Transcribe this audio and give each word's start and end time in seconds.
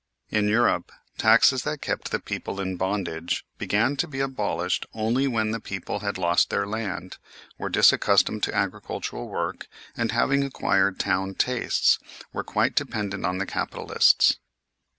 In 0.31 0.47
Europe, 0.47 0.91
taxes 1.19 1.61
that 1.61 1.79
kept 1.83 2.09
the 2.09 2.19
people 2.19 2.59
in 2.59 2.75
bondage 2.75 3.45
began 3.59 3.95
to 3.97 4.07
be 4.07 4.19
abolished 4.19 4.87
only 4.95 5.27
when 5.27 5.51
the 5.51 5.59
people 5.59 5.99
had 5.99 6.17
lost 6.17 6.49
their 6.49 6.65
land, 6.65 7.17
were 7.59 7.69
disaccustomed 7.69 8.41
to 8.41 8.55
agricultural 8.55 9.29
work, 9.29 9.67
and, 9.95 10.11
having 10.11 10.43
acquired 10.43 10.99
town 10.99 11.35
tastes, 11.35 11.99
were 12.33 12.43
quite 12.43 12.73
dependent 12.73 13.27
on 13.27 13.37
the 13.37 13.45
capitalists. 13.45 14.37